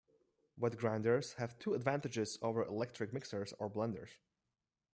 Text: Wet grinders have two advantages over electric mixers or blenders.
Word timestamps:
Wet 0.57 0.77
grinders 0.79 1.33
have 1.33 1.59
two 1.59 1.75
advantages 1.75 2.39
over 2.41 2.63
electric 2.65 3.13
mixers 3.13 3.53
or 3.59 3.69
blenders. 3.69 4.09